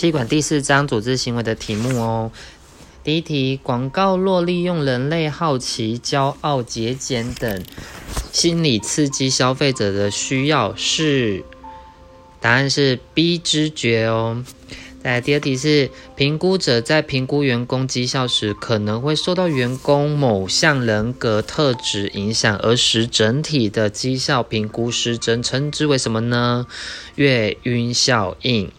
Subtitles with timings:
[0.00, 2.32] 气管第四章组织行为的题目哦。
[3.04, 7.62] 第一题，广告若利用人类好奇、骄傲、节俭等
[8.32, 11.44] 心理刺激消费者的需要，是
[12.40, 14.42] 答案是 B 知觉哦。
[15.04, 26.66] 在第二题是，评估者在评估员工绩效时，可能会受到员工某项人格特质影响，而使整体的绩效评估失真，称之为什么呢？
[27.16, 28.72] 月晕效应。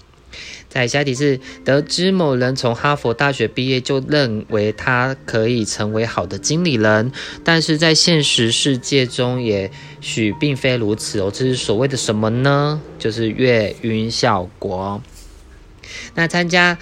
[0.73, 7.11] 在下题是，得知某人从哈佛大学毕业，就认为他可以成为好的经理人，
[7.44, 11.30] 但是在现实世界中，也许并非如此哦。
[11.30, 12.81] 这是所谓的什么呢？
[12.97, 15.02] 就是月晕效果。
[16.16, 16.77] 那参加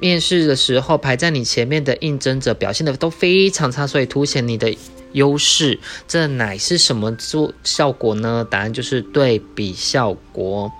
[0.00, 4.76] 面试的时候，排在你前面的应征者表现的都非常差，所以凸显你的
[5.12, 5.78] 优势。
[6.08, 8.44] 这乃是什么做效果呢？
[8.50, 10.72] 答案就是对比效果。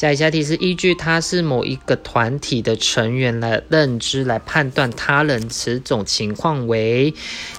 [0.00, 7.12] 下一下题是依据他是某一个团体的成员来认知来判断他人，此种情况为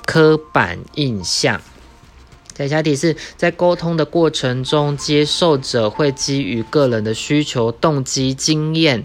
[0.08, 1.62] 刻板印象。
[2.58, 9.04] 下一下题是在沟通的过程中，接受者会基于个人的需求、动机、经验、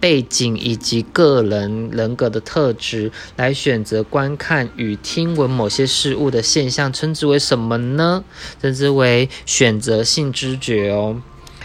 [0.00, 8.24] 背景以及个人人格的特质来选择观看与听闻某些事物的现象，称之为什么呢？
[8.62, 11.20] 称之为选择性知觉哦。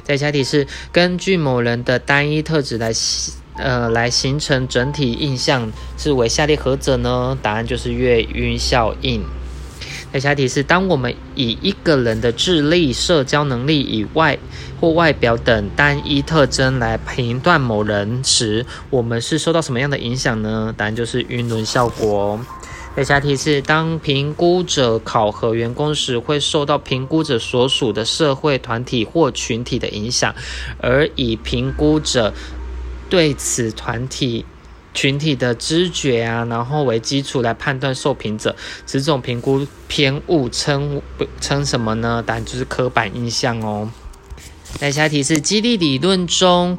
[0.08, 2.94] 在下题是根据某人的单一特质来
[3.58, 7.38] 呃来形成整体印象，是为下列何者呢？
[7.42, 9.26] 答案就是月晕效应。
[10.14, 14.40] 在下题是当我们以一个人的智力、社交能力以外
[14.80, 20.74] 或外表等单一特征来评断某人时，我们是受到什么样的影响呢？
[20.78, 22.40] 答案就是晕轮效果。
[23.04, 30.34] 下题是：当评估者考核员工时，会受到评估者所属的社会团体或群体的影响，
[30.82, 32.34] 而以评估者
[33.08, 34.46] 对此团体、
[34.96, 38.56] 群体的知觉啊，然后为基础来判断受评者。
[38.88, 41.00] 此种评估偏误称
[41.40, 42.24] 称什么呢？
[42.26, 43.92] 答案就是刻板印象哦。
[44.92, 46.78] 下题是：激励理论中。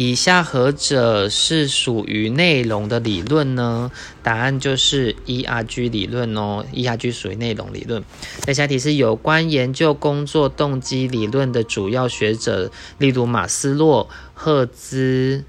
[0.00, 3.90] 以下何者是属于内容的理论呢？
[4.22, 6.64] 答案就是 ERG 理论哦。
[6.72, 8.04] ERG 属于内容理论。
[8.38, 15.42] 在下题是有关研究工作动机理论的主要学者，例如马斯洛、赫兹，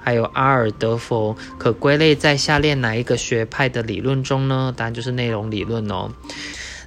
[0.00, 4.72] 还有阿尔德佛，可归类在下列哪一个学派的理论中呢？
[4.74, 6.10] 答案就是内容理论哦。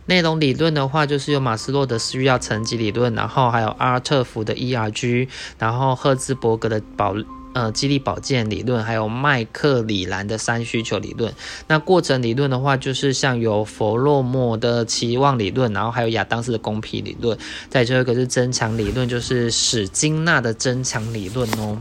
[0.05, 5.27] 内容理论的话，就是有马斯洛的需要层级理论，然后还有阿尔特福的 ERG，
[5.57, 7.15] 然后赫兹伯格的保
[7.53, 11.33] 呃激励保健理论，还有麦克里兰的三需求理论。
[11.67, 17.37] 那过程理论的话，就是像有弗洛莫的期望理论，然后还有亚当斯的公平理论。
[17.69, 21.77] 再最后一个是增强理论，就是史金纳的增强理论哦。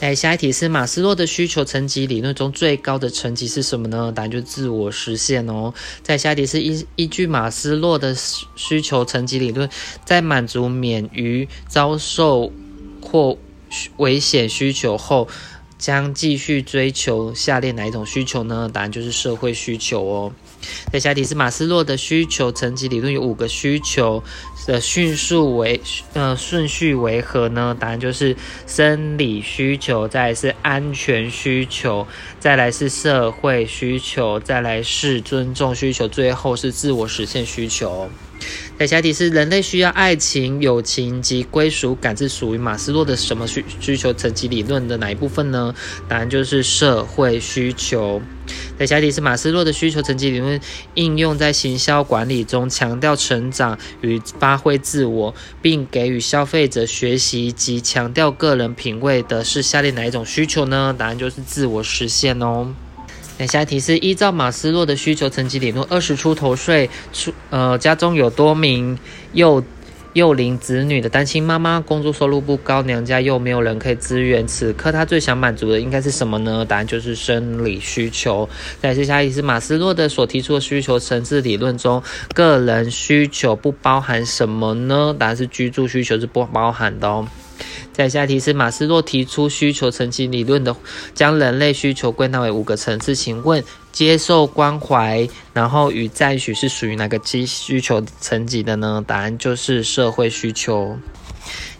[0.00, 4.12] 来，下一题是马斯洛的需求层级理论中最高的层级是什么呢？
[4.14, 5.74] 答案就是自我实现哦。
[6.04, 8.14] 在下一题是依依据马斯洛的
[8.54, 9.68] 需求层级理论，
[10.04, 12.52] 在满足免于遭受
[13.02, 13.36] 或
[13.96, 15.26] 危险需求后，
[15.78, 18.70] 将继续追求下列哪一种需求呢？
[18.72, 20.32] 答案就是社会需求哦。
[20.92, 24.22] 在下题是马斯洛的需求层级理论有五个需求
[24.66, 25.80] 的迅速为
[26.14, 27.76] 呃顺序为何呢？
[27.78, 28.36] 答案就是
[28.66, 32.06] 生理需求，再来是安全需求，
[32.40, 38.10] 再来是社会需求，再来是尊重需求，最后是自我实现需求。
[38.78, 45.74] 在下题是人类需要爱情、友情及归属感，是属于马斯洛的什么需需求层级理论的哪一部分呢？
[46.08, 48.22] 答案就是社会需求。
[48.78, 50.60] 在下一题是马斯洛的需求层级理论
[50.94, 60.94] 应用在行销管理中，强调成长与发挥自我，并给予消费者学习及强调个人品味的是下列哪一种需求呢？
[60.98, 62.74] 答案就是自我实现哦。
[63.40, 68.98] 那下一题是依照马斯洛的需求层级理论，二十出头岁，出呃家中有多名
[69.32, 69.62] 幼
[70.14, 76.64] 幼龄子女的单亲妈妈，工作收入不高，娘家又没有人可以支援，此刻她最想满足的应该是什么呢？
[76.64, 78.48] 答案就是生理需求。
[78.80, 82.02] 再是下一次马斯洛的所提出的需求层次理论中，
[82.34, 85.14] 个人需求不包含什么呢？
[85.18, 87.28] 答案是居住需求是不包含的哦。
[87.92, 90.76] 在下题是马斯洛提出需求层级理论的，
[91.14, 93.14] 将人类需求归纳为五个层次。
[93.14, 99.02] 请问接受关怀，然后与赞许是属于哪个基需求层级的呢？
[99.06, 100.98] 答案就是社会需求。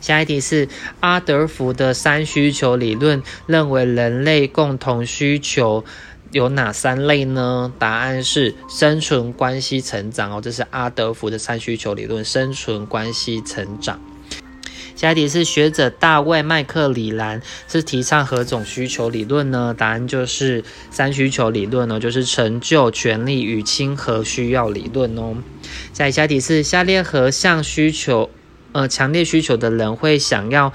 [0.00, 0.68] 下一题是
[1.00, 5.84] 阿德福的三需求理论认为人类共同需求
[6.30, 7.72] 有哪三类呢？
[7.78, 10.40] 答案是生存、关系、成长哦。
[10.42, 14.00] 这是阿德福的三需求理论，生存、关系、成长。
[14.98, 19.72] 下一题是学者大卫麦克里兰是提倡何种需求理论呢？
[19.78, 25.36] 答案就是三需求理论哦，就是成就、权利与亲和需要理论哦。
[25.92, 28.28] 下一题是下列何项需求，
[28.72, 30.72] 呃，强烈需求的人会想要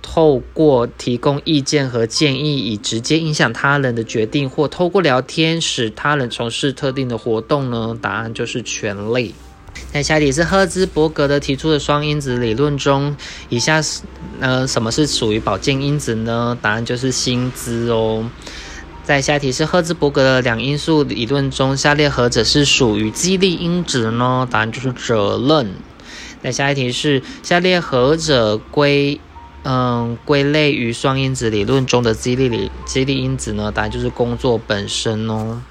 [0.00, 7.98] 透过提供意见和建议，以直接影响他人的决定，或透过聊天使他人从事特定的活动呢？
[8.00, 9.34] 答案就是权利。
[9.94, 13.16] 那下题是赫兹伯格的提出的双因子理论中，
[13.48, 14.02] 以下是
[14.40, 16.58] 呃什么是属于保健因子呢？
[16.60, 18.28] 答案就是薪资哦。
[19.04, 24.48] 在下一题是赫兹伯格的两因素理论中，下列何者是属于激励因子呢？
[24.50, 25.72] 答案就是责任。
[26.42, 29.20] 那下一题是下列何者归
[29.62, 33.70] 嗯归类于双因子理论中的激励理激励因子呢？
[33.70, 35.62] 答案就是工作本身哦。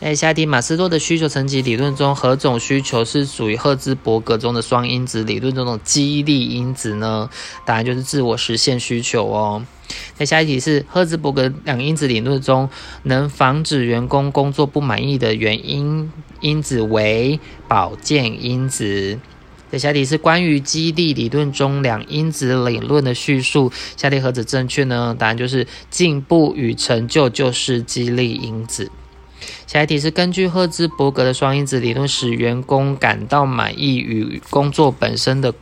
[0.00, 7.28] 在下题，马斯洛的需求层级理论中，何种需求是属于赫兹伯格中的双因子理论中的激励因子呢？
[7.66, 9.66] 答案就是自我实现需求哦。
[10.14, 12.70] 在下一题是赫兹伯格两因子理论中，
[13.02, 19.18] 能防止员工工作不满意的原因因子为保健因子。
[19.70, 25.16] 在下一题是关于激励理论中两因子理论的叙述，下列何者正确呢？
[25.18, 28.92] 答案就是进步与成就就是激励因子。
[29.66, 35.54] 下一题是根据赫兹伯格的双因子理论，使员工感到满意与工作本身的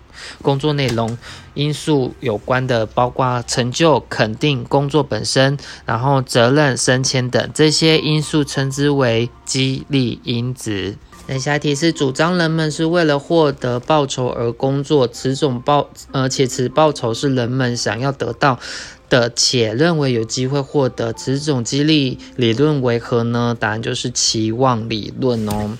[0.43, 1.19] 工作内容
[1.55, 10.97] 因素有关的，包括成就、肯定、工作本身，然后责任、升迁等这些因素，称之为激励因子。
[11.29, 18.61] 那下一题是主张人们是为了获得报酬而工作，此种报呃且此报酬是人们想要得到。
[19.09, 23.57] 的且认为有机会获得此种激励理论为何呢？
[23.59, 25.77] 答案就是期望理论哦。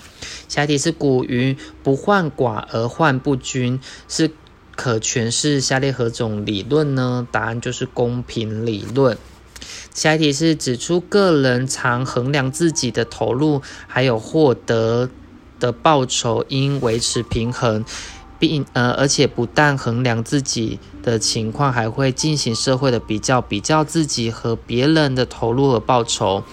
[0.47, 4.31] 下一题是古语不患寡而患不均，是
[4.75, 7.27] 可诠释下列何种理论呢？
[7.31, 9.17] 答案就是公平理论。
[9.93, 15.09] 下一题是指出个人常衡量自己的投入还有获得
[15.59, 17.83] 的报酬应维持平衡。
[18.39, 26.43] 并呃，而且不但衡量自己的情况，还会进行社会的比较，比较自己和别人的投入和报酬。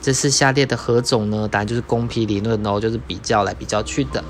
[0.00, 1.48] 这是下列的何种呢？
[1.48, 4.22] 答案就是公平理论哦，就是比较来比较去的。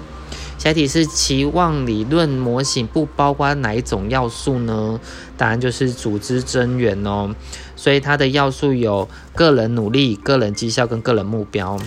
[0.57, 4.99] 下题是期望理论模型不包括哪一种要素呢？
[5.37, 7.35] 答案就是组织增援哦。
[7.77, 11.79] 所以它的要素有个人努力、个人绩效跟个人目标。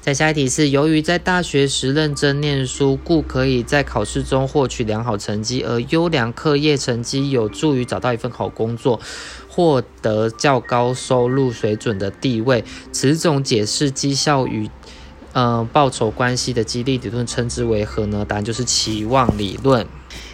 [0.00, 8.98] 在下一题是，由于在大学时认真念书，故可以在考试中获取良好成绩，而优良课业成绩有助于找到一份好工作，
[9.46, 12.64] 获得较高收入水准的地位。
[12.90, 14.70] 此种解释绩效与
[15.34, 18.24] 呃报酬关系的激励理论称之为何呢？
[18.26, 19.86] 答案就是期望理论。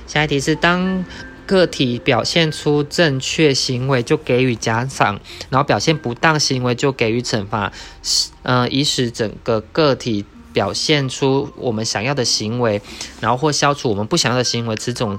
[0.07, 1.05] 下一题是当。
[1.47, 7.73] 个体表现出正确行为就给予奖赏，然后表现不当行为就给予惩罚，
[8.03, 12.83] 使呃以使整个个体表现出我们想要的行为，
[13.21, 15.19] 然后或消除我们不想要的行为，此种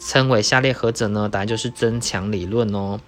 [0.00, 1.28] 称为下列何者呢？
[1.28, 3.00] 答案就是增强理论哦。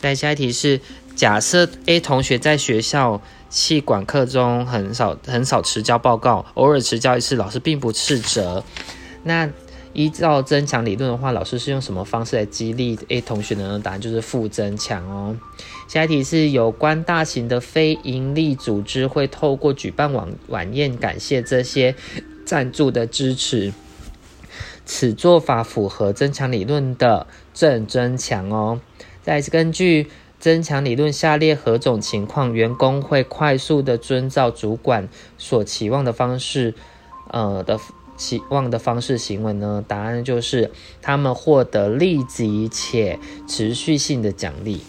[0.00, 0.80] 再下一题是：
[1.14, 8.64] 假设 A 同学在学校气管课中很少很少迟交报告，偶尔迟交一次，老师并不斥责。
[9.24, 9.48] 那
[9.92, 13.80] 依照增强理论的话，老师是用什么方式来激励 A 同学呢？
[13.82, 15.36] 答案就是负增强哦。
[15.86, 21.94] 下一题是有关大型的非营利组织会透过举办晚晚宴感谢这些
[22.46, 23.72] 赞助的支持，
[24.86, 28.80] 此做法符合增强理论的正增强哦。
[29.22, 30.08] 再根据
[30.38, 36.74] 增强理论，下列何种情况员工会快速的遵照主管所期望的方式？
[37.28, 37.78] 呃的。
[38.22, 39.84] 期望的方式行为呢？
[39.88, 44.80] 答案就是他们获得立即且持续性的奖励。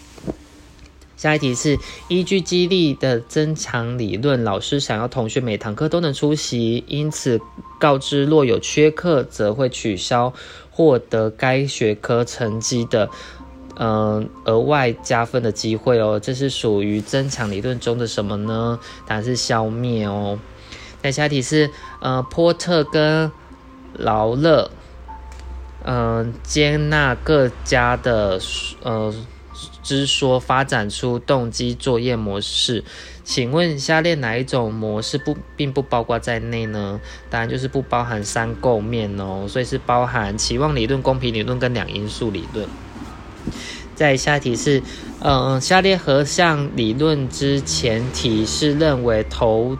[1.16, 1.76] 下一题是
[2.06, 7.40] 依据激励的增强理论，老师想要同学每堂课都能出席，因此
[7.80, 10.32] 告知若有缺课，则会取消
[10.70, 13.10] 获得该学科成绩的
[13.76, 16.20] 嗯额外加分的机会哦。
[16.20, 18.78] 这是属于增强理论中的什么呢？
[19.08, 20.38] 答案是消灭哦。
[21.04, 21.70] 在下题是，
[22.00, 23.30] 呃，波特跟
[23.92, 24.70] 劳勒，
[25.84, 28.40] 嗯，接纳各家的
[28.82, 29.14] 呃
[29.82, 32.82] 之说，发展出动机作业模式。
[33.22, 36.98] 请问下列哪一种模式不并不包括在内呢？
[37.28, 42.66] 当然就是不包含三构面哦，所以是包含期望理论、公平理论跟两因素理论。
[43.94, 44.82] 在下题是，
[45.20, 49.76] 嗯，下列何项理论之前提是认为投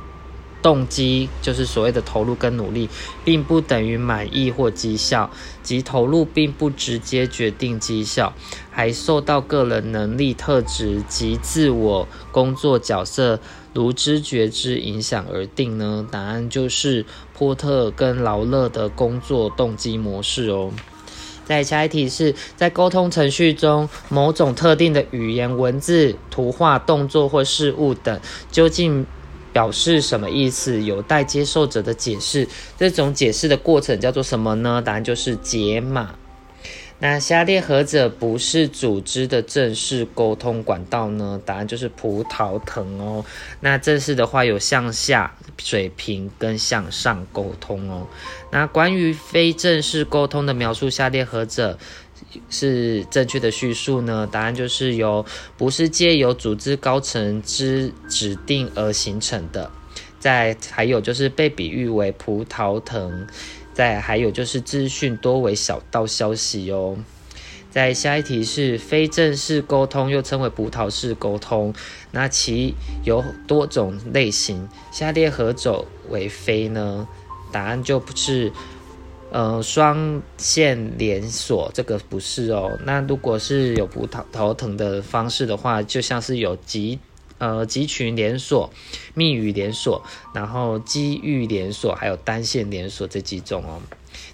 [0.65, 2.89] 动机就是所谓的投入跟努力，
[3.23, 5.31] 并不等于满意或绩效，
[5.63, 8.33] 即投入并不直接决定绩效，
[8.71, 13.39] 还受到个人能力特质及自我工作角色
[13.75, 16.07] 如知觉之影响而定呢？
[16.11, 17.05] 答案就是
[17.37, 20.73] 波特跟劳勒的工作动机模式哦。
[21.45, 28.19] 在下一题是在沟通程序中，某种特定的语言、文字、图画、动作或事物等，
[28.51, 29.05] 究竟
[29.55, 30.83] 表示什么意思？
[30.83, 32.47] 有待接受者的解释。
[32.77, 34.83] 这种解释的过程叫做什么呢？
[34.85, 36.17] 答案就是解码。
[37.01, 41.41] 那下列何者不是组织的正式沟通管道呢？
[41.45, 43.25] 答案就是葡萄藤哦。
[43.61, 48.07] 那正式的话有向下、水平跟向上沟通哦。
[48.51, 51.79] 那关于非正式沟通的描述，下列何者
[52.51, 54.29] 是正确的叙述呢？
[54.31, 55.25] 答案就是由
[55.57, 59.71] 不是借由组织高层之指定而形成的。
[60.19, 63.27] 再还有就是被比喻为葡萄藤。
[63.73, 66.97] 再还有就是资讯多为小道消息哦。
[67.71, 71.75] 在下一题是非正式沟通，又称为葡萄式沟通，
[72.13, 77.09] 那其有多种类型，下列何种为非呢？
[77.51, 78.53] 答案就不是，
[79.35, 82.79] 呃，双线连锁这个不是哦。
[82.85, 87.01] 那如果是有葡萄头疼的方式的话，就像是有集。
[87.39, 88.73] 呃，集群连锁、
[89.13, 93.83] 密语连锁，然后机遇连锁，还有单线连锁这几种哦。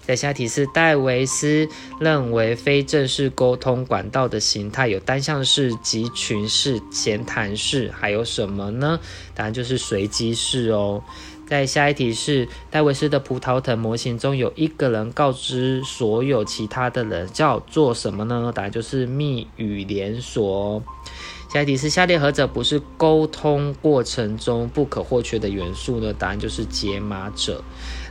[0.03, 1.67] 在下题是戴维斯
[1.99, 8.99] 认为非正式沟通管道的形态有单向式、集群式、闲谈式，还有什么呢？
[9.33, 11.03] 答案就是随机式哦。
[11.51, 18.53] 在下一题是戴维斯的葡萄藤模型中有一个人告知所有其他的人叫做什么呢？
[18.55, 20.81] 答案就是密语连锁。
[21.51, 26.13] 下一题是下列何者不是沟通过程中不可或缺的元素呢？
[26.13, 27.61] 答案就是解码者。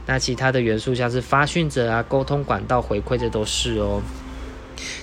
[0.04, 4.02] 那其他的元素像是发讯者啊、沟通管道回馈，这都是哦。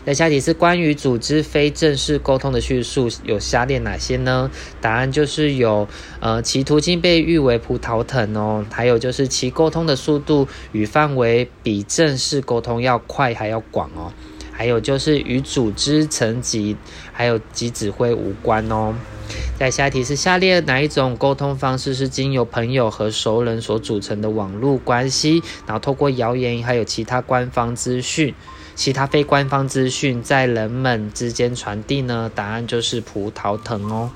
[0.05, 4.49] 那下题是关于组织非正式沟通的叙述，有下列哪些呢？
[4.81, 5.87] 答案就是有，
[6.19, 14.11] 呃，其途径被誉为葡萄藤哦，还有就是其沟通的速度与范围比正式沟通要快还要广哦。
[14.51, 16.75] 还有就是与组织层级
[17.13, 18.95] 还有及指挥无关哦。
[19.59, 28.33] 在下一题是下列哪一种沟通方式是经由朋友和熟人所组成的网络关系，然后透过谣言还有其他官方资讯、
[28.77, 32.31] 其他非官方资讯在人们之间传递呢？
[32.35, 34.11] 答案就是葡萄藤哦。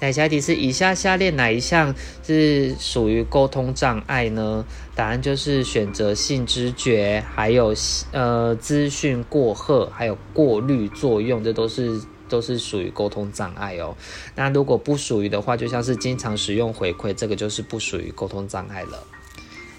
[0.00, 1.94] 那下一题是以下下列哪一项
[2.26, 4.66] 是属于沟通障碍呢？
[4.96, 7.72] 答案就是选择性知觉，还有
[8.10, 13.96] 呃资讯过荷，还有过滤作用，这都是都是属于沟通障碍哦。
[14.34, 19.06] 那如果不属于的话，就像是经常使用回馈，这个就是不属于沟通障碍了。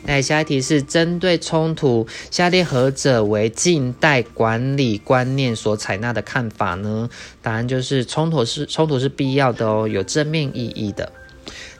[0.07, 7.09] 那下一题是针对冲突，下列何者为近代管理观念所采纳的看法呢？
[7.41, 11.11] 答案就是冲突是冲突是必要的哦，有正面意义的。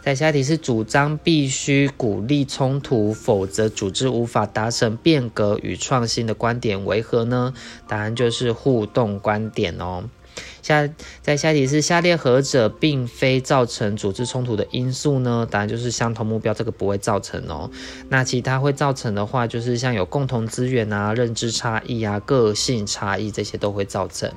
[0.02, 7.54] 在下一题是主张必须鼓励冲突，否则组织无法达成变革与创新的观点为何呢？
[7.88, 10.04] 答案就是互动观点哦。
[10.62, 10.90] 下
[11.22, 15.48] 在下一题是下列何者并非造成组织冲突的因素呢？
[15.50, 17.70] 答案就是相同目标，这个不会造成哦。
[18.10, 24.32] 那其他会造成的话，就是像有共同资源啊、认知差异啊、个性差异这些都会造成。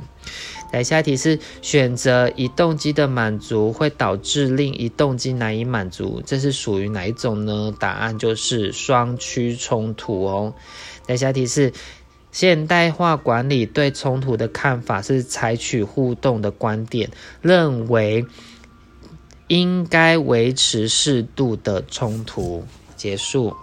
[0.70, 7.74] 来下一题是选择一动机的满足会导致另一动机难以满足，这是属于哪一种呢？
[7.80, 10.52] 答案就是双趋冲突哦。
[11.06, 11.72] 来下一题是。
[12.30, 18.24] 现代化管理对冲突的看法是采取互动的观点，认为
[19.46, 22.64] 应该维持适度的冲突。
[22.96, 23.54] 结束。